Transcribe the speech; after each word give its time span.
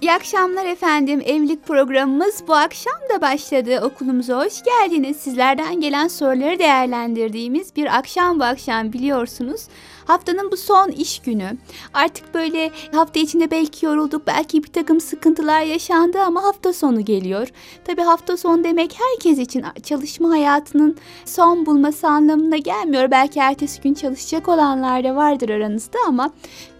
İyi 0.00 0.12
akşamlar 0.12 0.64
efendim. 0.64 1.22
Evlilik 1.24 1.66
programımız 1.66 2.42
bu 2.48 2.54
akşam 2.54 2.94
da 3.14 3.20
başladı. 3.20 3.80
Okulumuza 3.84 4.44
hoş 4.44 4.62
geldiniz. 4.62 5.16
Sizlerden 5.16 5.80
gelen 5.80 6.08
soruları 6.08 6.58
değerlendirdiğimiz 6.58 7.76
bir 7.76 7.98
akşam 7.98 8.40
bu 8.40 8.44
akşam 8.44 8.92
biliyorsunuz. 8.92 9.60
Haftanın 10.06 10.50
bu 10.50 10.56
son 10.56 10.90
iş 10.90 11.18
günü. 11.18 11.56
Artık 11.94 12.34
böyle 12.34 12.70
hafta 12.94 13.20
içinde 13.20 13.50
belki 13.50 13.86
yorulduk, 13.86 14.26
belki 14.26 14.64
bir 14.64 14.72
takım 14.72 15.00
sıkıntılar 15.00 15.60
yaşandı 15.60 16.18
ama 16.20 16.42
hafta 16.42 16.72
sonu 16.72 17.04
geliyor. 17.04 17.48
Tabi 17.84 18.02
hafta 18.02 18.36
sonu 18.36 18.64
demek 18.64 18.96
herkes 18.98 19.38
için 19.38 19.64
çalışma 19.82 20.30
hayatının 20.30 20.96
son 21.24 21.66
bulması 21.66 22.08
anlamına 22.08 22.56
gelmiyor. 22.56 23.10
Belki 23.10 23.40
ertesi 23.40 23.82
gün 23.82 23.94
çalışacak 23.94 24.48
olanlar 24.48 25.04
da 25.04 25.16
vardır 25.16 25.48
aranızda 25.48 25.98
ama 26.08 26.30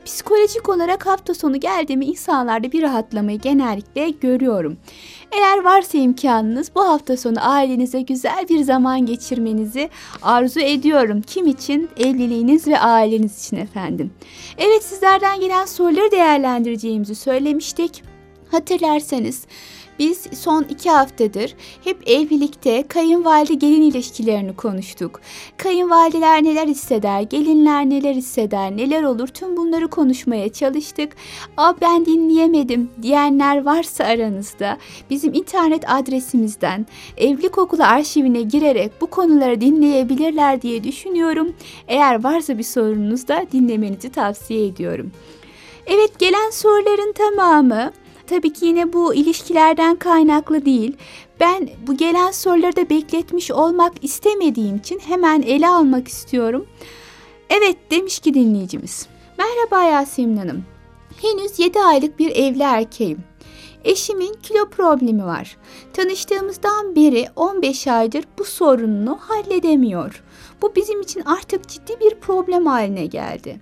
psikolojik 0.06 0.68
olarak 0.68 1.06
hafta 1.06 1.34
sonu 1.34 1.60
geldi 1.60 1.96
mi 1.96 2.04
insanlarda 2.04 2.72
bir 2.72 2.82
rahatlamayı 2.82 3.38
genellikle 3.38 4.10
görüyorum. 4.10 4.76
Eğer 5.32 5.64
varsa 5.64 5.98
imkanınız 5.98 6.70
bu 6.74 6.88
hafta 6.88 7.16
sonu 7.16 7.36
ailenize 7.40 8.00
güzel 8.00 8.48
bir 8.48 8.62
zaman 8.62 9.06
geçirmenizi 9.06 9.90
arzu 10.22 10.60
ediyorum. 10.60 11.22
Kim 11.22 11.46
için? 11.46 11.88
Evliliğiniz 11.96 12.68
ve 12.68 12.78
aileniz 12.78 13.46
için 13.46 13.56
efendim. 13.56 14.10
Evet 14.58 14.84
sizlerden 14.84 15.40
gelen 15.40 15.64
soruları 15.64 16.10
değerlendireceğimizi 16.10 17.14
söylemiştik. 17.14 18.02
Hatırlarsanız 18.50 19.46
biz 19.98 20.26
son 20.32 20.62
iki 20.62 20.90
haftadır 20.90 21.54
hep 21.84 22.08
evlilikte 22.08 22.84
kayınvalide 22.88 23.54
gelin 23.54 23.82
ilişkilerini 23.82 24.56
konuştuk. 24.56 25.20
Kayınvalideler 25.56 26.44
neler 26.44 26.66
hisseder, 26.66 27.20
gelinler 27.20 27.90
neler 27.90 28.14
hisseder, 28.14 28.76
neler 28.76 29.02
olur 29.02 29.28
tüm 29.28 29.56
bunları 29.56 29.88
konuşmaya 29.88 30.52
çalıştık. 30.52 31.12
Aa 31.56 31.74
ben 31.80 32.06
dinleyemedim 32.06 32.90
diyenler 33.02 33.64
varsa 33.64 34.04
aranızda 34.04 34.78
bizim 35.10 35.34
internet 35.34 35.90
adresimizden 35.90 36.86
evlilik 37.16 37.58
okulu 37.58 37.82
arşivine 37.82 38.42
girerek 38.42 38.92
bu 39.00 39.06
konuları 39.06 39.60
dinleyebilirler 39.60 40.62
diye 40.62 40.84
düşünüyorum. 40.84 41.52
Eğer 41.88 42.24
varsa 42.24 42.58
bir 42.58 42.62
sorunuz 42.62 43.28
da 43.28 43.46
dinlemenizi 43.52 44.10
tavsiye 44.10 44.66
ediyorum. 44.66 45.12
Evet 45.86 46.18
gelen 46.18 46.50
soruların 46.50 47.12
tamamı 47.12 47.92
Tabii 48.26 48.52
ki 48.52 48.66
yine 48.66 48.92
bu 48.92 49.14
ilişkilerden 49.14 49.96
kaynaklı 49.96 50.64
değil. 50.64 50.96
Ben 51.40 51.68
bu 51.86 51.96
gelen 51.96 52.30
soruları 52.30 52.76
da 52.76 52.90
bekletmiş 52.90 53.50
olmak 53.50 53.92
istemediğim 54.04 54.76
için 54.76 54.98
hemen 54.98 55.42
ele 55.42 55.68
almak 55.68 56.08
istiyorum. 56.08 56.66
Evet 57.50 57.76
demiş 57.90 58.18
ki 58.18 58.34
dinleyicimiz. 58.34 59.06
Merhaba 59.38 59.82
Yasemin 59.82 60.36
Hanım. 60.36 60.64
Henüz 61.22 61.58
7 61.58 61.80
aylık 61.80 62.18
bir 62.18 62.30
evli 62.30 62.62
erkeğim. 62.62 63.18
Eşimin 63.84 64.34
kilo 64.42 64.68
problemi 64.68 65.24
var. 65.24 65.56
Tanıştığımızdan 65.92 66.96
beri 66.96 67.26
15 67.36 67.86
aydır 67.86 68.24
bu 68.38 68.44
sorununu 68.44 69.18
halledemiyor. 69.20 70.24
Bu 70.62 70.74
bizim 70.76 71.00
için 71.00 71.20
artık 71.20 71.68
ciddi 71.68 72.00
bir 72.00 72.14
problem 72.14 72.66
haline 72.66 73.06
geldi. 73.06 73.60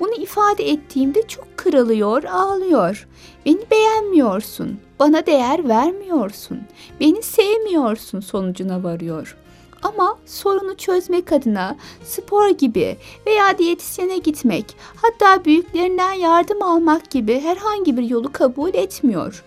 Bunu 0.00 0.14
ifade 0.14 0.70
ettiğimde 0.70 1.22
çok 1.28 1.56
kırılıyor, 1.56 2.24
ağlıyor. 2.24 3.08
Beni 3.46 3.70
beğenmiyorsun, 3.70 4.80
bana 4.98 5.26
değer 5.26 5.68
vermiyorsun, 5.68 6.60
beni 7.00 7.22
sevmiyorsun 7.22 8.20
sonucuna 8.20 8.82
varıyor. 8.82 9.36
Ama 9.82 10.18
sorunu 10.26 10.76
çözmek 10.76 11.32
adına 11.32 11.76
spor 12.04 12.48
gibi 12.48 12.96
veya 13.26 13.58
diyetisyene 13.58 14.18
gitmek, 14.18 14.76
hatta 14.96 15.44
büyüklerinden 15.44 16.12
yardım 16.12 16.62
almak 16.62 17.10
gibi 17.10 17.40
herhangi 17.40 17.96
bir 17.96 18.02
yolu 18.02 18.32
kabul 18.32 18.74
etmiyor. 18.74 19.44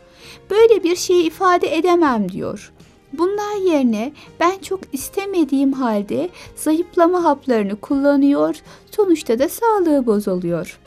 Böyle 0.49 0.83
bir 0.83 0.95
şeyi 0.95 1.23
ifade 1.23 1.77
edemem 1.77 2.31
diyor. 2.31 2.71
Bunlar 3.17 3.55
yerine 3.55 4.11
ben 4.39 4.59
çok 4.59 4.79
istemediğim 4.93 5.73
halde 5.73 6.29
zayıflama 6.55 7.23
haplarını 7.23 7.75
kullanıyor, 7.75 8.55
sonuçta 8.91 9.39
da 9.39 9.49
sağlığı 9.49 10.05
bozuluyor. 10.05 10.79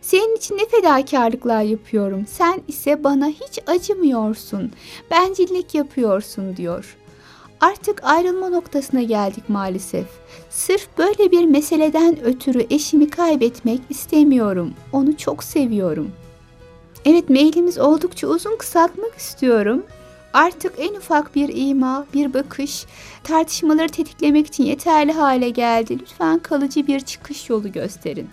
Senin 0.00 0.36
için 0.36 0.56
ne 0.56 0.66
fedakarlıklar 0.66 1.62
yapıyorum, 1.62 2.26
sen 2.26 2.60
ise 2.68 3.04
bana 3.04 3.26
hiç 3.26 3.58
acımıyorsun, 3.66 4.72
bencillik 5.10 5.74
yapıyorsun 5.74 6.56
diyor. 6.56 6.96
Artık 7.60 8.04
ayrılma 8.04 8.48
noktasına 8.48 9.02
geldik 9.02 9.48
maalesef. 9.48 10.06
Sırf 10.50 10.88
böyle 10.98 11.30
bir 11.30 11.44
meseleden 11.44 12.24
ötürü 12.24 12.66
eşimi 12.70 13.10
kaybetmek 13.10 13.80
istemiyorum. 13.90 14.74
Onu 14.92 15.16
çok 15.16 15.44
seviyorum. 15.44 16.10
Evet 17.04 17.30
mailimiz 17.30 17.78
oldukça 17.78 18.26
uzun 18.26 18.56
kısaltmak 18.56 19.14
istiyorum. 19.14 19.82
Artık 20.32 20.74
en 20.78 20.94
ufak 20.94 21.34
bir 21.34 21.68
ima, 21.68 22.06
bir 22.14 22.34
bakış 22.34 22.86
tartışmaları 23.24 23.88
tetiklemek 23.88 24.46
için 24.46 24.64
yeterli 24.64 25.12
hale 25.12 25.50
geldi. 25.50 25.98
Lütfen 26.00 26.38
kalıcı 26.38 26.86
bir 26.86 27.00
çıkış 27.00 27.50
yolu 27.50 27.72
gösterin. 27.72 28.28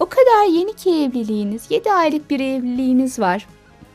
O 0.00 0.06
kadar 0.06 0.46
yeni 0.50 0.72
ki 0.76 0.90
evliliğiniz, 0.90 1.62
7 1.70 1.92
aylık 1.92 2.30
bir 2.30 2.40
evliliğiniz 2.40 3.18
var. 3.18 3.46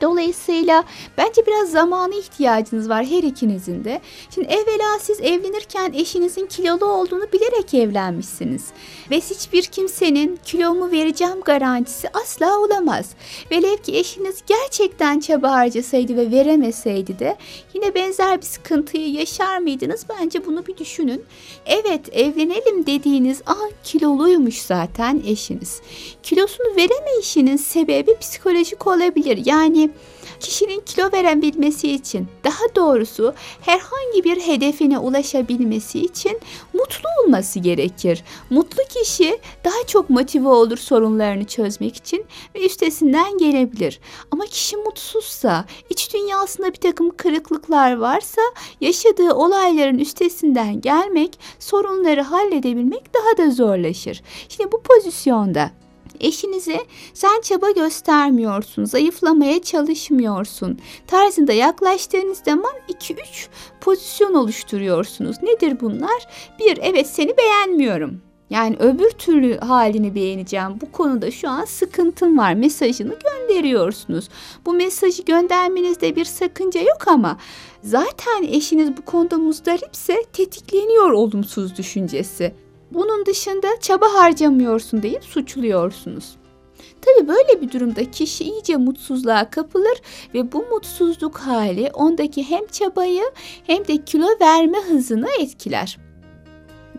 Dolayısıyla 0.01 0.83
bence 1.17 1.45
biraz 1.47 1.71
zamana 1.71 2.15
ihtiyacınız 2.15 2.89
var 2.89 3.05
her 3.05 3.23
ikinizin 3.23 3.83
de. 3.83 4.01
Şimdi 4.35 4.47
evvela 4.47 4.99
siz 5.01 5.21
evlenirken 5.21 5.93
eşinizin 5.93 6.45
kilolu 6.45 6.85
olduğunu 6.85 7.31
bilerek 7.33 7.73
evlenmişsiniz. 7.73 8.65
Ve 9.11 9.17
hiçbir 9.17 9.63
kimsenin 9.63 10.39
kilomu 10.45 10.91
vereceğim 10.91 11.41
garantisi 11.45 12.09
asla 12.13 12.59
olamaz. 12.59 13.09
Velev 13.51 13.77
ki 13.77 13.97
eşiniz 13.97 14.43
gerçekten 14.47 15.19
çaba 15.19 15.51
harcasaydı 15.51 16.17
ve 16.17 16.31
veremeseydi 16.31 17.19
de 17.19 17.37
yine 17.73 17.95
benzer 17.95 18.41
bir 18.41 18.45
sıkıntıyı 18.45 19.11
yaşar 19.11 19.57
mıydınız? 19.57 20.05
Bence 20.09 20.45
bunu 20.45 20.67
bir 20.67 20.77
düşünün. 20.77 21.25
Evet 21.65 22.01
evlenelim 22.11 22.85
dediğiniz 22.85 23.41
an 23.45 23.71
kiloluymuş 23.83 24.61
zaten 24.61 25.21
eşiniz. 25.27 25.81
Kilosunu 26.23 26.67
veremeyişinin 26.75 27.57
sebebi 27.57 28.17
psikolojik 28.19 28.87
olabilir. 28.87 29.41
Yani 29.45 29.86
kişinin 30.39 30.79
kilo 30.79 31.11
verebilmesi 31.13 31.91
için 31.91 32.27
daha 32.43 32.75
doğrusu 32.75 33.33
herhangi 33.61 34.23
bir 34.23 34.41
hedefine 34.41 34.99
ulaşabilmesi 34.99 35.99
için 35.99 36.39
mutlu 36.73 37.09
olması 37.23 37.59
gerekir. 37.59 38.23
Mutlu 38.49 38.83
kişi 38.89 39.39
daha 39.63 39.87
çok 39.87 40.09
motive 40.09 40.47
olur 40.47 40.77
sorunlarını 40.77 41.45
çözmek 41.45 41.95
için 41.95 42.25
ve 42.55 42.65
üstesinden 42.65 43.37
gelebilir. 43.37 43.99
Ama 44.31 44.45
kişi 44.45 44.77
mutsuzsa, 44.77 45.65
iç 45.89 46.13
dünyasında 46.13 46.67
bir 46.67 46.79
takım 46.79 47.09
kırıklıklar 47.17 47.97
varsa 47.97 48.41
yaşadığı 48.81 49.33
olayların 49.33 49.99
üstesinden 49.99 50.81
gelmek, 50.81 51.39
sorunları 51.59 52.21
halledebilmek 52.21 53.13
daha 53.13 53.45
da 53.45 53.51
zorlaşır. 53.51 54.21
Şimdi 54.49 54.71
bu 54.71 54.81
pozisyonda 54.81 55.71
Eşinize 56.19 56.79
sen 57.13 57.41
çaba 57.41 57.71
göstermiyorsun, 57.71 58.85
zayıflamaya 58.85 59.61
çalışmıyorsun 59.61 60.79
tarzında 61.07 61.53
yaklaştığınız 61.53 62.37
zaman 62.45 62.73
2-3 62.89 63.17
pozisyon 63.81 64.33
oluşturuyorsunuz. 64.33 65.35
Nedir 65.43 65.79
bunlar? 65.81 66.27
Bir, 66.59 66.79
evet 66.81 67.07
seni 67.07 67.37
beğenmiyorum. 67.37 68.21
Yani 68.49 68.75
öbür 68.79 69.09
türlü 69.09 69.57
halini 69.57 70.15
beğeneceğim. 70.15 70.81
Bu 70.81 70.91
konuda 70.91 71.31
şu 71.31 71.49
an 71.49 71.65
sıkıntım 71.65 72.37
var 72.37 72.53
mesajını 72.53 73.13
gönderiyorsunuz. 73.19 74.29
Bu 74.65 74.73
mesajı 74.73 75.23
göndermenizde 75.23 76.15
bir 76.15 76.25
sakınca 76.25 76.81
yok 76.81 77.07
ama 77.07 77.37
zaten 77.83 78.43
eşiniz 78.43 78.97
bu 78.97 79.01
konuda 79.01 79.37
muzdaripse 79.37 80.23
tetikleniyor 80.33 81.11
olumsuz 81.11 81.77
düşüncesi. 81.77 82.53
Bunun 82.91 83.25
dışında 83.25 83.67
çaba 83.81 84.13
harcamıyorsun 84.13 85.03
deyip 85.03 85.23
suçluyorsunuz. 85.23 86.35
Tabi 87.01 87.27
böyle 87.27 87.61
bir 87.61 87.71
durumda 87.71 88.11
kişi 88.11 88.43
iyice 88.43 88.77
mutsuzluğa 88.77 89.49
kapılır 89.49 90.01
ve 90.33 90.51
bu 90.51 90.65
mutsuzluk 90.65 91.37
hali 91.37 91.91
ondaki 91.93 92.43
hem 92.49 92.67
çabayı 92.67 93.23
hem 93.67 93.87
de 93.87 94.05
kilo 94.05 94.27
verme 94.41 94.77
hızını 94.81 95.29
etkiler. 95.39 95.97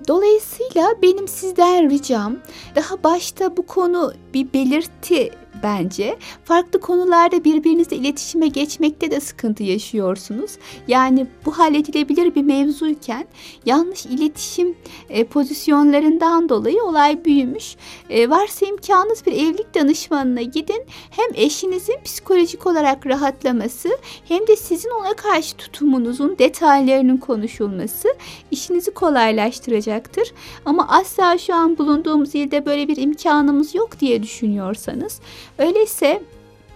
Dolayısıyla 0.09 0.95
benim 1.03 1.29
sizden 1.29 1.91
ricam 1.91 2.37
daha 2.75 3.05
başta 3.05 3.57
bu 3.57 3.67
konu 3.67 4.13
bir 4.35 4.53
belirti 4.53 5.31
bence. 5.63 6.19
Farklı 6.45 6.81
konularda 6.81 7.45
birbirinizle 7.45 7.97
iletişime 7.97 8.49
geçmekte 8.49 9.11
de 9.11 9.21
sıkıntı 9.21 9.63
yaşıyorsunuz. 9.63 10.51
Yani 10.89 11.27
bu 11.47 11.59
halledilebilir 11.59 12.35
bir 12.35 12.43
mevzuyken 12.43 13.27
yanlış 13.67 14.07
iletişim 14.07 14.75
e, 15.09 15.25
pozisyonlarından 15.25 16.49
dolayı 16.49 16.83
olay 16.83 17.25
büyümüş. 17.25 17.77
E, 18.11 18.31
varsa 18.31 18.67
imkanınız 18.67 19.27
bir 19.27 19.33
evlilik 19.33 19.75
danışmanına 19.75 20.43
gidin. 20.43 20.85
Hem 21.11 21.29
eşinizin 21.35 21.97
psikolojik 22.05 22.67
olarak 22.67 23.07
rahatlaması 23.07 23.89
hem 24.29 24.47
de 24.47 24.57
sizin 24.57 24.91
ona 24.91 25.15
karşı 25.15 25.57
tutumunuzun 25.57 26.39
detaylarının 26.39 27.17
konuşulması 27.17 28.09
işinizi 28.51 28.91
kolaylaştıracaktır. 28.91 30.33
Ama 30.65 30.89
asla 30.89 31.39
şu 31.39 31.55
an 31.55 31.79
bulunduğumuz 31.79 32.35
ilde 32.35 32.67
böyle 32.67 32.89
bir 32.89 32.97
imkanımız 32.97 33.75
yok 33.75 34.01
diye 34.01 34.23
düşünüyorsanız 34.23 35.21
öyleyse 35.59 36.23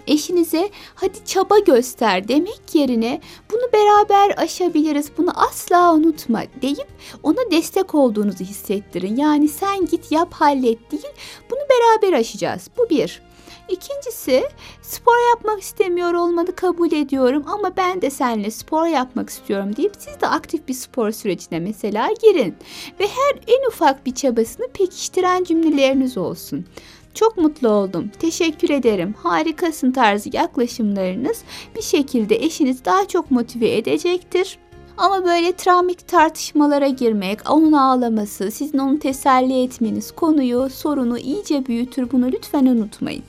eşinize 0.06 0.70
hadi 0.94 1.24
çaba 1.24 1.58
göster 1.58 2.28
demek 2.28 2.60
yerine 2.74 3.20
bunu 3.52 3.72
beraber 3.72 4.34
aşabiliriz 4.36 5.10
bunu 5.18 5.30
asla 5.48 5.94
unutma 5.94 6.42
deyip 6.62 6.88
ona 7.22 7.50
destek 7.50 7.94
olduğunuzu 7.94 8.44
hissettirin. 8.44 9.16
Yani 9.16 9.48
sen 9.48 9.86
git 9.86 10.12
yap 10.12 10.32
hallet 10.32 10.92
değil 10.92 11.12
bunu 11.50 11.60
beraber 11.70 12.18
aşacağız 12.18 12.70
bu 12.78 12.90
bir. 12.90 13.22
İkincisi 13.68 14.44
spor 14.82 15.30
yapmak 15.30 15.60
istemiyor 15.60 16.14
olmanı 16.14 16.56
kabul 16.56 16.92
ediyorum 16.92 17.44
ama 17.46 17.76
ben 17.76 18.02
de 18.02 18.10
seninle 18.10 18.50
spor 18.50 18.86
yapmak 18.86 19.30
istiyorum 19.30 19.76
deyip 19.76 19.92
siz 19.98 20.20
de 20.20 20.26
aktif 20.26 20.68
bir 20.68 20.74
spor 20.74 21.10
sürecine 21.10 21.60
mesela 21.60 22.08
girin. 22.22 22.56
Ve 23.00 23.06
her 23.06 23.40
en 23.46 23.68
ufak 23.68 24.06
bir 24.06 24.14
çabasını 24.14 24.68
pekiştiren 24.68 25.44
cümleleriniz 25.44 26.18
olsun. 26.18 26.66
Çok 27.14 27.36
mutlu 27.38 27.68
oldum. 27.68 28.10
Teşekkür 28.18 28.70
ederim. 28.70 29.14
Harikasın 29.18 29.92
tarzı 29.92 30.30
yaklaşımlarınız 30.32 31.42
bir 31.76 31.82
şekilde 31.82 32.36
eşiniz 32.36 32.84
daha 32.84 33.08
çok 33.08 33.30
motive 33.30 33.76
edecektir. 33.76 34.58
Ama 34.96 35.24
böyle 35.24 35.52
travmik 35.52 36.08
tartışmalara 36.08 36.88
girmek, 36.88 37.50
onun 37.50 37.72
ağlaması, 37.72 38.50
sizin 38.50 38.78
onu 38.78 38.98
teselli 38.98 39.62
etmeniz 39.62 40.12
konuyu, 40.12 40.68
sorunu 40.70 41.18
iyice 41.18 41.66
büyütür. 41.66 42.10
Bunu 42.12 42.32
lütfen 42.32 42.66
unutmayın. 42.66 43.22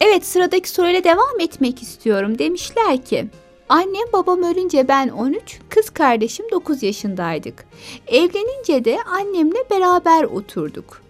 Evet 0.00 0.26
sıradaki 0.26 0.70
soruyla 0.70 1.04
devam 1.04 1.40
etmek 1.40 1.82
istiyorum. 1.82 2.38
Demişler 2.38 3.04
ki 3.04 3.28
Annem 3.68 4.12
babam 4.12 4.42
ölünce 4.42 4.88
ben 4.88 5.08
13, 5.08 5.60
kız 5.68 5.90
kardeşim 5.90 6.46
9 6.50 6.82
yaşındaydık. 6.82 7.64
Evlenince 8.06 8.84
de 8.84 8.98
annemle 9.02 9.70
beraber 9.70 10.24
oturduk. 10.24 11.02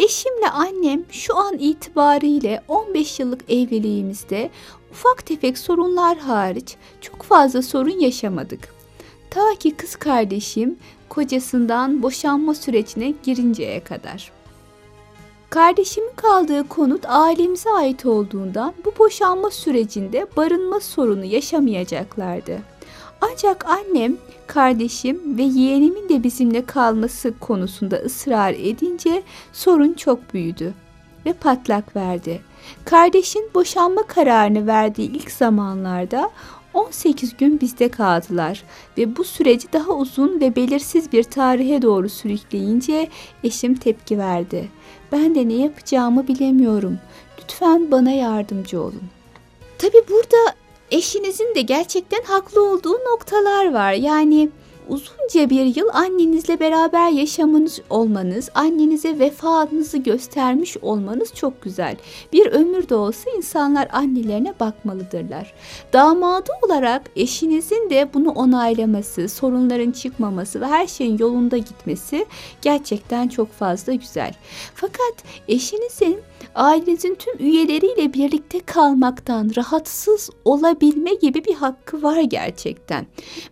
Eşimle 0.00 0.50
annem 0.50 1.04
şu 1.10 1.36
an 1.36 1.58
itibariyle 1.58 2.62
15 2.68 3.20
yıllık 3.20 3.50
evliliğimizde 3.50 4.50
ufak 4.90 5.26
tefek 5.26 5.58
sorunlar 5.58 6.18
hariç 6.18 6.76
çok 7.00 7.22
fazla 7.22 7.62
sorun 7.62 8.00
yaşamadık. 8.00 8.74
Ta 9.30 9.54
ki 9.58 9.76
kız 9.76 9.96
kardeşim 9.96 10.78
kocasından 11.08 12.02
boşanma 12.02 12.54
sürecine 12.54 13.14
girinceye 13.22 13.84
kadar. 13.84 14.32
Kardeşimin 15.50 16.12
kaldığı 16.16 16.68
konut 16.68 17.04
ailemize 17.08 17.70
ait 17.70 18.06
olduğundan 18.06 18.74
bu 18.84 18.92
boşanma 18.98 19.50
sürecinde 19.50 20.26
barınma 20.36 20.80
sorunu 20.80 21.24
yaşamayacaklardı. 21.24 22.58
Ancak 23.20 23.66
annem, 23.66 24.16
kardeşim 24.46 25.38
ve 25.38 25.42
yeğenimin 25.42 26.08
de 26.08 26.22
bizimle 26.22 26.66
kalması 26.66 27.38
konusunda 27.38 27.96
ısrar 27.96 28.52
edince 28.52 29.22
sorun 29.52 29.92
çok 29.92 30.34
büyüdü 30.34 30.74
ve 31.26 31.32
patlak 31.32 31.96
verdi. 31.96 32.40
Kardeşin 32.84 33.50
boşanma 33.54 34.02
kararını 34.02 34.66
verdiği 34.66 35.10
ilk 35.10 35.30
zamanlarda 35.30 36.30
18 36.74 37.36
gün 37.36 37.60
bizde 37.60 37.88
kaldılar 37.88 38.62
ve 38.98 39.16
bu 39.16 39.24
süreci 39.24 39.72
daha 39.72 39.92
uzun 39.92 40.40
ve 40.40 40.56
belirsiz 40.56 41.12
bir 41.12 41.22
tarihe 41.22 41.82
doğru 41.82 42.08
sürükleyince 42.08 43.08
eşim 43.44 43.74
tepki 43.74 44.18
verdi. 44.18 44.68
Ben 45.12 45.34
de 45.34 45.48
ne 45.48 45.54
yapacağımı 45.54 46.28
bilemiyorum. 46.28 46.98
Lütfen 47.40 47.90
bana 47.90 48.10
yardımcı 48.10 48.82
olun. 48.82 49.02
Tabi 49.78 49.96
burada 50.10 50.54
eşinizin 50.90 51.54
de 51.54 51.60
gerçekten 51.60 52.22
haklı 52.22 52.70
olduğu 52.70 52.94
noktalar 52.94 53.72
var. 53.72 53.92
Yani 53.92 54.48
uzunca 54.88 55.50
bir 55.50 55.76
yıl 55.76 55.88
annenizle 55.92 56.60
beraber 56.60 57.10
yaşamanız 57.10 57.80
olmanız, 57.90 58.48
annenize 58.54 59.18
vefanızı 59.18 59.98
göstermiş 59.98 60.76
olmanız 60.76 61.34
çok 61.34 61.62
güzel. 61.62 61.96
Bir 62.32 62.46
ömür 62.46 62.88
de 62.88 62.94
olsa 62.94 63.30
insanlar 63.36 63.88
annelerine 63.92 64.54
bakmalıdırlar. 64.60 65.54
Damadı 65.92 66.50
olarak 66.62 67.02
eşinizin 67.16 67.90
de 67.90 68.08
bunu 68.14 68.30
onaylaması, 68.30 69.28
sorunların 69.28 69.90
çıkmaması 69.90 70.60
ve 70.60 70.66
her 70.66 70.86
şeyin 70.86 71.18
yolunda 71.18 71.56
gitmesi 71.56 72.26
gerçekten 72.62 73.28
çok 73.28 73.52
fazla 73.52 73.94
güzel. 73.94 74.34
Fakat 74.74 75.14
eşinizin 75.48 76.20
ailenizin 76.54 77.14
tüm 77.14 77.46
üyeleriyle 77.46 78.14
birlikte 78.14 78.60
kalmaktan 78.60 79.50
rahatsız 79.56 80.30
olabilme 80.44 81.14
gibi 81.14 81.44
bir 81.44 81.54
hakkı 81.54 82.02
var 82.02 82.20
gerçekten. 82.20 83.06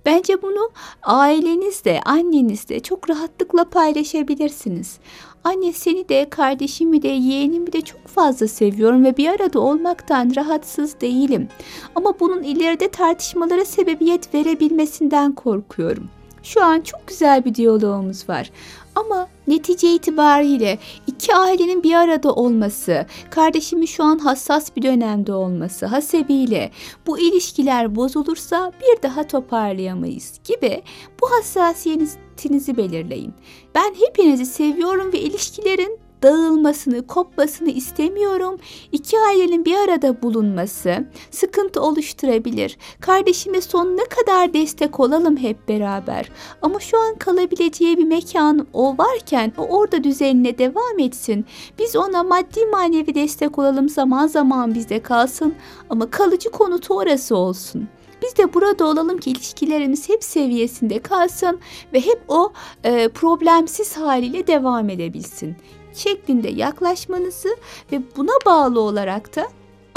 Bence 0.07 0.43
bunu 0.43 0.71
ailenizde, 1.19 2.01
annenizde 2.05 2.81
çok 2.81 3.11
rahatlıkla 3.11 3.65
paylaşabilirsiniz. 3.65 4.99
Anne 5.45 5.73
seni 5.73 6.09
de, 6.09 6.31
kardeşimi 6.31 7.03
de, 7.03 7.09
yeğenimi 7.09 7.73
de 7.73 7.81
çok 7.81 8.07
fazla 8.07 8.49
seviyorum 8.49 9.05
ve 9.05 9.17
bir 9.17 9.29
arada 9.29 9.61
olmaktan 9.61 10.33
rahatsız 10.37 11.01
değilim. 11.01 11.49
Ama 11.95 12.21
bunun 12.21 12.43
ileride 12.43 12.89
tartışmalara 12.89 13.65
sebebiyet 13.65 14.35
verebilmesinden 14.35 15.33
korkuyorum. 15.33 16.09
Şu 16.43 16.65
an 16.65 16.81
çok 16.81 17.07
güzel 17.07 17.45
bir 17.45 17.55
diyalogumuz 17.55 18.29
var. 18.29 18.51
Ama 18.99 19.29
netice 19.47 19.95
itibariyle 19.95 20.79
iki 21.07 21.35
ailenin 21.35 21.83
bir 21.83 21.95
arada 21.95 22.33
olması, 22.33 23.07
kardeşimin 23.31 23.87
şu 23.87 24.05
an 24.05 24.19
hassas 24.19 24.77
bir 24.77 24.83
dönemde 24.83 25.33
olması 25.33 25.87
hasebiyle 25.87 26.71
bu 27.07 27.19
ilişkiler 27.19 27.97
bozulursa 27.97 28.73
bir 28.81 29.03
daha 29.03 29.27
toparlayamayız 29.27 30.41
gibi 30.45 30.83
bu 31.21 31.31
hassasiyetinizi 31.31 32.77
belirleyin. 32.77 33.35
Ben 33.75 33.95
hepinizi 34.07 34.47
seviyorum 34.47 35.13
ve 35.13 35.21
ilişkilerin 35.21 35.99
dağılmasını, 36.23 37.07
kopmasını 37.07 37.71
istemiyorum. 37.71 38.59
İki 38.93 39.21
ailenin 39.21 39.65
bir 39.65 39.75
arada 39.77 40.23
bulunması 40.23 41.05
sıkıntı 41.31 41.83
oluşturabilir. 41.83 42.79
Kardeşime 43.01 43.61
sonuna 43.61 44.05
kadar 44.05 44.55
destek 44.55 45.01
olalım 45.01 45.37
hep 45.37 45.69
beraber. 45.69 46.31
Ama 46.63 46.81
şu 46.81 46.99
an 46.99 47.15
kalabileceği 47.15 47.99
bir 47.99 48.05
mekan 48.05 48.67
o 48.73 48.99
varken 48.99 49.53
o 49.59 49.63
orada 49.63 50.05
düzenine 50.05 50.59
devam 50.59 50.99
etsin. 50.99 51.47
Biz 51.79 51.97
ona 51.97 52.23
maddi 52.23 52.67
manevi 52.67 53.15
destek 53.15 53.59
olalım 53.59 53.89
zaman 53.89 54.27
zaman 54.27 54.75
bizde 54.75 55.03
kalsın 55.03 55.55
ama 55.91 56.11
kalıcı 56.11 56.51
konutu 56.51 56.95
orası 56.95 57.37
olsun. 57.37 57.89
Biz 58.23 58.37
de 58.37 58.55
burada 58.55 58.87
olalım 58.87 59.19
ki 59.19 59.31
ilişkilerimiz 59.31 60.09
hep 60.09 60.25
seviyesinde 60.25 60.99
kalsın 60.99 61.61
ve 61.93 62.01
hep 62.01 62.23
o 62.29 62.53
e, 62.85 63.09
problemsiz 63.09 63.97
haliyle 63.97 64.47
devam 64.47 64.91
edebilsin 64.91 65.57
şeklinde 65.99 66.49
yaklaşmanızı 66.49 67.57
ve 67.93 68.03
buna 68.17 68.33
bağlı 68.47 68.81
olarak 68.81 69.37
da 69.37 69.49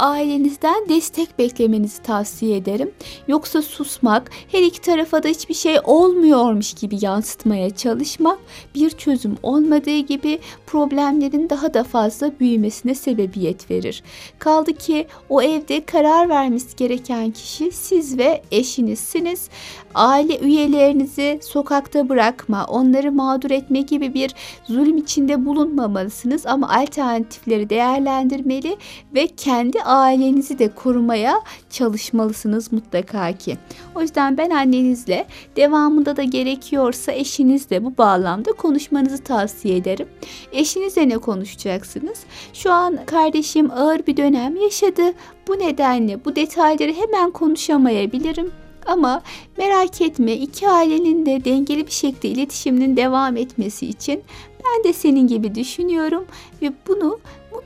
ailenizden 0.02 0.88
destek 0.88 1.38
beklemenizi 1.38 2.02
tavsiye 2.02 2.56
ederim. 2.56 2.90
Yoksa 3.28 3.62
susmak, 3.62 4.30
her 4.52 4.62
iki 4.62 4.80
tarafa 4.80 5.22
da 5.22 5.28
hiçbir 5.28 5.54
şey 5.54 5.76
olmuyormuş 5.84 6.74
gibi 6.74 6.98
yansıtmaya 7.00 7.70
çalışmak 7.70 8.38
bir 8.74 8.90
çözüm 8.90 9.36
olmadığı 9.42 9.98
gibi 9.98 10.38
problemlerin 10.66 11.50
daha 11.50 11.74
da 11.74 11.84
fazla 11.84 12.32
büyümesine 12.40 12.94
sebebiyet 12.94 13.70
verir. 13.70 14.02
Kaldı 14.38 14.72
ki 14.72 15.06
o 15.28 15.42
evde 15.42 15.84
karar 15.84 16.28
vermesi 16.28 16.76
gereken 16.76 17.30
kişi 17.30 17.72
siz 17.72 18.18
ve 18.18 18.42
eşinizsiniz. 18.50 19.48
Aile 19.94 20.38
üyelerinizi 20.38 21.38
sokakta 21.42 22.08
bırakma, 22.08 22.64
onları 22.64 23.12
mağdur 23.12 23.50
etme 23.50 23.80
gibi 23.80 24.14
bir 24.14 24.34
zulüm 24.64 24.96
içinde 24.96 25.46
bulunmamalısınız 25.46 26.46
ama 26.46 26.70
alternatifleri 26.70 27.70
değerlendirmeli 27.70 28.76
ve 29.14 29.26
kendi 29.26 29.82
ailenizi 29.92 30.58
de 30.58 30.68
korumaya 30.74 31.40
çalışmalısınız 31.70 32.72
mutlaka 32.72 33.32
ki. 33.32 33.58
O 33.94 34.00
yüzden 34.00 34.38
ben 34.38 34.50
annenizle 34.50 35.26
devamında 35.56 36.16
da 36.16 36.22
gerekiyorsa 36.22 37.12
eşinizle 37.12 37.84
bu 37.84 37.98
bağlamda 37.98 38.52
konuşmanızı 38.52 39.24
tavsiye 39.24 39.76
ederim. 39.76 40.08
Eşinizle 40.52 41.08
ne 41.08 41.18
konuşacaksınız? 41.18 42.20
Şu 42.52 42.72
an 42.72 42.98
kardeşim 43.06 43.70
ağır 43.70 44.06
bir 44.06 44.16
dönem 44.16 44.56
yaşadı. 44.56 45.02
Bu 45.48 45.58
nedenle 45.58 46.24
bu 46.24 46.36
detayları 46.36 46.92
hemen 46.92 47.30
konuşamayabilirim. 47.30 48.52
Ama 48.86 49.22
merak 49.58 50.00
etme 50.00 50.32
iki 50.32 50.68
ailenin 50.68 51.26
de 51.26 51.44
dengeli 51.44 51.86
bir 51.86 51.92
şekilde 51.92 52.28
iletişiminin 52.28 52.96
devam 52.96 53.36
etmesi 53.36 53.86
için 53.86 54.22
ben 54.64 54.84
de 54.84 54.92
senin 54.92 55.26
gibi 55.26 55.54
düşünüyorum 55.54 56.24
ve 56.62 56.72
bunu 56.88 57.20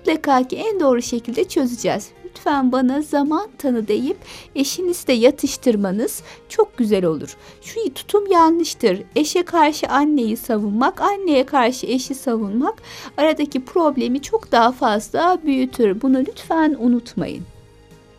mutlaka 0.07 0.49
ki 0.49 0.57
en 0.57 0.81
doğru 0.81 1.03
şekilde 1.03 1.45
çözeceğiz. 1.45 2.09
Lütfen 2.25 2.73
bana 2.73 3.03
zaman 3.03 3.49
tanı 3.59 3.89
deyip 3.89 4.17
eşinizi 4.55 5.07
de 5.07 5.13
yatıştırmanız 5.13 6.23
çok 6.49 6.77
güzel 6.79 7.05
olur. 7.05 7.37
Şu 7.63 7.95
tutum 7.95 8.27
yanlıştır. 8.31 9.03
Eşe 9.17 9.43
karşı 9.43 9.87
anneyi 9.87 10.37
savunmak, 10.37 11.01
anneye 11.01 11.47
karşı 11.47 11.87
eşi 11.87 12.15
savunmak 12.15 12.75
aradaki 13.17 13.65
problemi 13.65 14.23
çok 14.23 14.53
daha 14.53 14.73
fazla 14.73 15.39
büyütür. 15.45 16.03
Bunu 16.03 16.19
lütfen 16.19 16.77
unutmayın. 16.81 17.43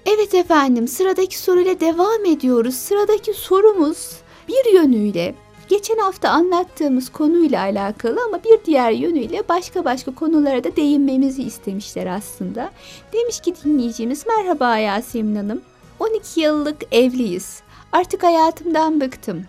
Evet 0.06 0.36
efendim 0.36 0.88
sıradaki 0.88 1.40
soruyla 1.40 1.80
devam 1.80 2.26
ediyoruz. 2.26 2.76
Sıradaki 2.76 3.34
sorumuz 3.34 4.12
bir 4.48 4.74
yönüyle 4.74 5.36
geçen 5.68 5.98
hafta 5.98 6.30
anlattığımız 6.30 7.10
konuyla 7.10 7.62
alakalı 7.62 8.20
ama 8.28 8.44
bir 8.44 8.66
diğer 8.66 8.92
yönüyle 8.92 9.44
başka 9.50 9.86
başka 9.86 10.16
konulara 10.16 10.64
da 10.64 10.76
değinmemizi 10.76 11.44
istemişler 11.44 12.08
aslında. 12.08 12.72
Demiş 13.14 13.40
ki 13.40 13.54
dinleyicimiz 13.64 14.26
merhaba 14.28 14.78
Yasemin 14.78 15.36
Hanım. 15.36 15.62
12 16.00 16.42
yıllık 16.42 16.84
evliyiz. 16.92 17.62
Artık 17.92 18.24
hayatımdan 18.24 19.02
bıktım. 19.02 19.46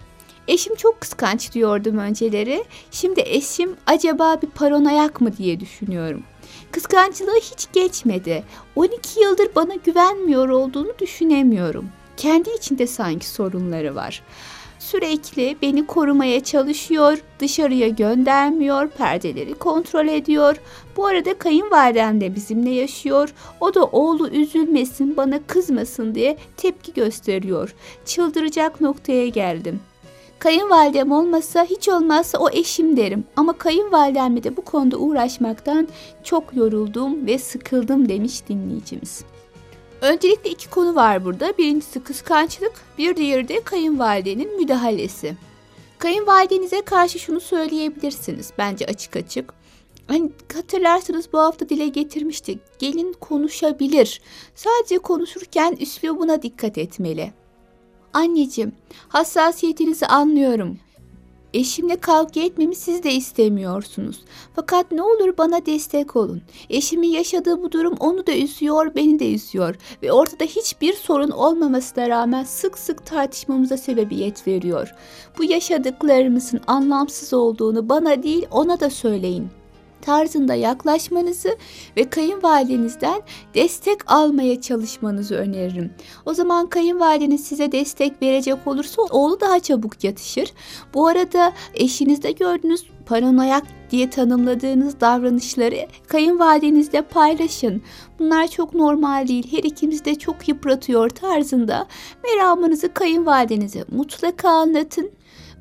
Eşim 0.48 0.74
çok 0.74 1.00
kıskanç 1.00 1.52
diyordum 1.52 1.98
önceleri. 1.98 2.64
Şimdi 2.90 3.20
eşim 3.20 3.76
acaba 3.86 4.42
bir 4.42 4.46
paranoyak 4.46 5.20
mı 5.20 5.36
diye 5.36 5.60
düşünüyorum. 5.60 6.22
Kıskançlığı 6.72 7.36
hiç 7.36 7.66
geçmedi. 7.72 8.44
12 8.76 9.20
yıldır 9.20 9.54
bana 9.54 9.74
güvenmiyor 9.74 10.48
olduğunu 10.48 10.98
düşünemiyorum. 10.98 11.88
Kendi 12.16 12.50
içinde 12.50 12.86
sanki 12.86 13.28
sorunları 13.28 13.94
var. 13.94 14.22
Sürekli 14.90 15.56
beni 15.62 15.86
korumaya 15.86 16.44
çalışıyor, 16.44 17.18
dışarıya 17.38 17.88
göndermiyor, 17.88 18.88
perdeleri 18.88 19.54
kontrol 19.54 20.08
ediyor. 20.08 20.56
Bu 20.96 21.06
arada 21.06 21.38
kayınvalidem 21.38 22.20
de 22.20 22.34
bizimle 22.34 22.70
yaşıyor. 22.70 23.34
O 23.60 23.74
da 23.74 23.84
oğlu 23.84 24.28
üzülmesin, 24.28 25.16
bana 25.16 25.40
kızmasın 25.46 26.14
diye 26.14 26.36
tepki 26.56 26.94
gösteriyor. 26.94 27.74
Çıldıracak 28.06 28.80
noktaya 28.80 29.28
geldim. 29.28 29.80
Kayınvalidem 30.38 31.12
olmasa 31.12 31.64
hiç 31.64 31.88
olmazsa 31.88 32.38
o 32.38 32.50
eşim 32.50 32.96
derim. 32.96 33.24
Ama 33.36 33.52
kayınvalidemle 33.52 34.44
de 34.44 34.56
bu 34.56 34.62
konuda 34.62 34.96
uğraşmaktan 34.96 35.88
çok 36.24 36.56
yoruldum 36.56 37.26
ve 37.26 37.38
sıkıldım 37.38 38.08
demiş 38.08 38.48
dinleyicimiz. 38.48 39.24
Öncelikle 40.00 40.50
iki 40.50 40.70
konu 40.70 40.94
var 40.94 41.24
burada. 41.24 41.58
Birincisi 41.58 42.02
kıskançlık, 42.02 42.72
bir 42.98 43.16
diğeri 43.16 43.48
de 43.48 43.60
kayınvalidenin 43.64 44.56
müdahalesi. 44.56 45.36
Kayınvalidenize 45.98 46.82
karşı 46.82 47.18
şunu 47.18 47.40
söyleyebilirsiniz 47.40 48.52
bence 48.58 48.86
açık 48.86 49.16
açık. 49.16 49.54
Hani 50.06 50.30
hatırlarsınız 50.54 51.32
bu 51.32 51.38
hafta 51.38 51.68
dile 51.68 51.88
getirmiştik. 51.88 52.60
Gelin 52.78 53.12
konuşabilir. 53.12 54.20
Sadece 54.54 54.98
konuşurken 54.98 55.76
üslubuna 55.80 56.42
dikkat 56.42 56.78
etmeli. 56.78 57.32
Anneciğim, 58.12 58.72
hassasiyetinizi 59.08 60.06
anlıyorum. 60.06 60.78
Eşimle 61.54 61.96
kavga 61.96 62.40
etmemi 62.40 62.74
siz 62.74 63.02
de 63.02 63.12
istemiyorsunuz. 63.12 64.24
Fakat 64.56 64.92
ne 64.92 65.02
olur 65.02 65.38
bana 65.38 65.66
destek 65.66 66.16
olun. 66.16 66.42
Eşimin 66.70 67.08
yaşadığı 67.08 67.62
bu 67.62 67.72
durum 67.72 67.94
onu 68.00 68.26
da 68.26 68.36
üzüyor, 68.36 68.94
beni 68.94 69.18
de 69.18 69.34
üzüyor. 69.34 69.74
Ve 70.02 70.12
ortada 70.12 70.44
hiçbir 70.44 70.92
sorun 70.92 71.30
olmamasına 71.30 72.08
rağmen 72.08 72.44
sık 72.44 72.78
sık 72.78 73.06
tartışmamıza 73.06 73.76
sebebiyet 73.76 74.46
veriyor. 74.46 74.88
Bu 75.38 75.44
yaşadıklarımızın 75.44 76.60
anlamsız 76.66 77.32
olduğunu 77.32 77.88
bana 77.88 78.22
değil 78.22 78.46
ona 78.50 78.80
da 78.80 78.90
söyleyin 78.90 79.57
tarzında 80.02 80.54
yaklaşmanızı 80.54 81.56
ve 81.96 82.10
kayınvalidenizden 82.10 83.22
destek 83.54 84.10
almaya 84.12 84.60
çalışmanızı 84.60 85.34
öneririm. 85.34 85.90
O 86.26 86.34
zaman 86.34 86.66
kayınvalideniz 86.66 87.44
size 87.44 87.72
destek 87.72 88.22
verecek 88.22 88.66
olursa 88.66 89.02
oğlu 89.02 89.40
daha 89.40 89.60
çabuk 89.60 90.04
yatışır. 90.04 90.52
Bu 90.94 91.06
arada 91.06 91.52
eşinizde 91.74 92.32
gördüğünüz 92.32 92.84
paranoyak 93.06 93.64
diye 93.90 94.10
tanımladığınız 94.10 95.00
davranışları 95.00 95.86
kayınvalidenizle 96.08 97.02
paylaşın. 97.02 97.82
Bunlar 98.18 98.48
çok 98.48 98.74
normal 98.74 99.28
değil. 99.28 99.52
Her 99.52 99.64
ikimiz 99.64 100.04
de 100.04 100.14
çok 100.14 100.48
yıpratıyor 100.48 101.10
tarzında 101.10 101.86
meramınızı 102.24 102.94
kayınvalidenize 102.94 103.84
mutlaka 103.90 104.48
anlatın. 104.48 105.10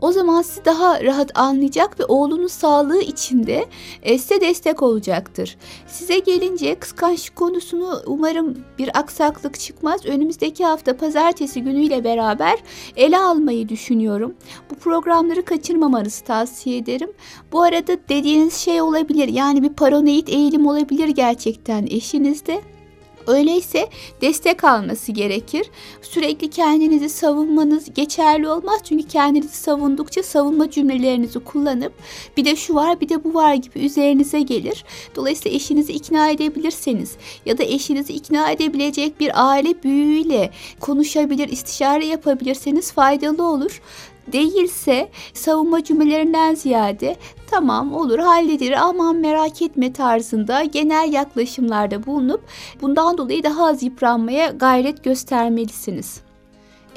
O 0.01 0.12
zaman 0.12 0.42
sizi 0.42 0.66
daha 0.66 1.04
rahat 1.04 1.39
anlayacak 1.39 2.00
ve 2.00 2.06
oğlunun 2.06 2.48
sağlığı 2.48 3.01
içinde 3.01 3.66
e, 4.04 4.18
size 4.18 4.42
destek 4.42 4.84
olacaktır. 4.84 5.58
Size 5.88 6.20
gelince 6.20 6.75
kıskançlık 6.75 7.36
konusunu 7.36 8.01
umarım 8.06 8.58
bir 8.77 9.00
aksaklık 9.00 9.60
çıkmaz. 9.60 10.06
Önümüzdeki 10.06 10.66
hafta 10.66 10.98
pazartesi 10.98 11.62
günüyle 11.62 12.04
beraber 12.04 12.60
ele 12.96 13.18
almayı 13.18 13.70
düşünüyorum. 13.70 14.34
Bu 14.72 14.75
programları 14.75 15.46
kaçırmamanızı 15.46 16.24
tavsiye 16.24 16.77
ederim. 16.77 17.10
Bu 17.51 17.62
arada 17.62 17.98
dediğiniz 18.10 18.54
şey 18.54 18.82
olabilir. 18.82 19.27
Yani 19.27 19.63
bir 19.63 19.74
paranoid 19.74 20.27
eğilim 20.27 20.68
olabilir 20.68 21.08
gerçekten 21.08 21.88
eşinizde. 21.89 22.62
Öyleyse 23.27 23.89
destek 24.22 24.63
alması 24.63 25.12
gerekir. 25.12 25.69
Sürekli 26.01 26.50
kendinizi 26.50 27.10
savunmanız 27.10 27.93
geçerli 27.93 28.50
olmaz. 28.50 28.81
Çünkü 28.84 29.07
kendinizi 29.07 29.57
savundukça 29.57 30.24
savunma 30.24 30.72
cümlelerinizi 30.72 31.39
kullanıp 31.39 31.93
bir 32.38 32.46
de 32.46 32.55
şu 32.55 32.75
var 32.75 33.01
bir 33.01 33.10
de 33.10 33.24
bu 33.24 33.34
var 33.34 33.53
gibi 33.53 33.79
üzerinize 33.79 34.41
gelir. 34.41 34.86
Dolayısıyla 35.15 35.55
eşinizi 35.55 35.93
ikna 35.93 36.29
edebilirseniz 36.29 37.15
ya 37.46 37.57
da 37.57 37.63
eşinizi 37.63 38.13
ikna 38.13 38.51
edebilecek 38.51 39.19
bir 39.19 39.50
aile 39.50 39.84
büyüğüyle 39.84 40.51
konuşabilir, 40.79 41.50
istişare 41.50 42.05
yapabilirseniz 42.05 42.91
faydalı 42.91 43.43
olur 43.43 43.81
değilse 44.31 45.10
savunma 45.34 45.84
cümlelerinden 45.84 46.55
ziyade 46.55 47.15
tamam 47.51 47.93
olur 47.93 48.19
halledilir 48.19 48.72
aman 48.72 49.15
merak 49.15 49.62
etme 49.62 49.93
tarzında 49.93 50.63
genel 50.63 51.13
yaklaşımlarda 51.13 52.05
bulunup 52.05 52.41
bundan 52.81 53.17
dolayı 53.17 53.43
daha 53.43 53.67
az 53.67 53.84
yıpranmaya 53.84 54.48
gayret 54.50 55.03
göstermelisiniz. 55.03 56.26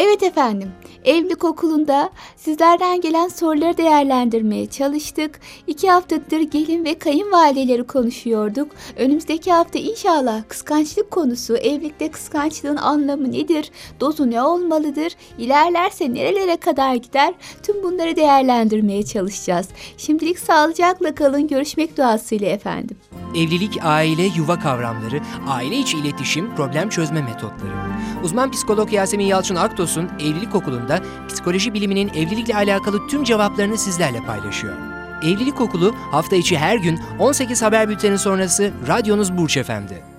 Evet 0.02 0.22
efendim, 0.22 0.72
evlilik 1.04 1.44
okulunda 1.44 2.10
sizlerden 2.36 3.00
gelen 3.00 3.28
soruları 3.28 3.76
değerlendirmeye 3.76 4.66
çalıştık. 4.66 5.40
İki 5.66 5.90
haftadır 5.90 6.40
gelin 6.40 6.84
ve 6.84 6.98
kayınvalideleri 6.98 7.84
konuşuyorduk. 7.86 8.68
Önümüzdeki 8.96 9.52
hafta 9.52 9.78
inşallah 9.78 10.42
kıskançlık 10.48 11.10
konusu, 11.10 11.56
evlilikte 11.56 12.10
kıskançlığın 12.10 12.76
anlamı 12.76 13.32
nedir, 13.32 13.70
dozu 14.00 14.30
ne 14.30 14.42
olmalıdır, 14.42 15.12
ilerlerse 15.38 16.14
nerelere 16.14 16.56
kadar 16.56 16.94
gider, 16.94 17.34
tüm 17.62 17.82
bunları 17.82 18.16
değerlendirmeye 18.16 19.02
çalışacağız. 19.02 19.68
Şimdilik 19.96 20.38
sağlıcakla 20.38 21.14
kalın, 21.14 21.48
görüşmek 21.48 21.96
duasıyla 21.96 22.48
efendim. 22.48 22.96
Evlilik, 23.36 23.78
aile, 23.82 24.22
yuva 24.36 24.58
kavramları, 24.60 25.20
aile 25.48 25.76
içi 25.76 25.98
iletişim, 25.98 26.54
problem 26.56 26.88
çözme 26.88 27.22
metotları. 27.22 27.99
Uzman 28.24 28.50
psikolog 28.50 28.92
Yasemin 28.92 29.24
Yalçın 29.26 29.54
Aktos'un 29.56 30.10
Evlilik 30.20 30.54
Okulu'nda 30.54 31.00
psikoloji 31.28 31.74
biliminin 31.74 32.08
evlilikle 32.08 32.56
alakalı 32.56 33.06
tüm 33.08 33.24
cevaplarını 33.24 33.78
sizlerle 33.78 34.20
paylaşıyor. 34.20 34.74
Evlilik 35.22 35.60
Okulu 35.60 35.94
hafta 36.10 36.36
içi 36.36 36.58
her 36.58 36.76
gün 36.76 37.00
18 37.18 37.62
haber 37.62 37.88
bülteni 37.88 38.18
sonrası 38.18 38.72
radyonuz 38.88 39.36
Burç 39.36 39.56
Efendi. 39.56 40.09